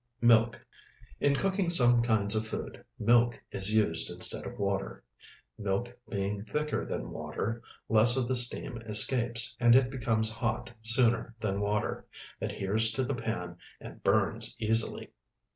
[0.21, 0.65] MILK
[1.19, 5.03] In cooking some kinds of food, milk is used instead of water.
[5.59, 11.35] Milk being thicker than water, less of the steam escapes, and it becomes hot sooner
[11.39, 12.07] than water,
[12.41, 15.11] adheres to the pan, and burns easily.